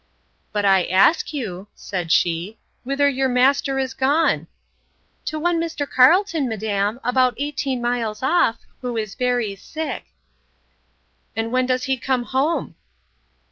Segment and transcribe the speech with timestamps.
[0.51, 4.47] But I ask you, said she, Whither your master is gone?
[5.25, 5.87] To one Mr.
[5.87, 10.05] Carlton, madam, about eighteen miles off, who is very sick.
[11.35, 12.73] And when does he come home?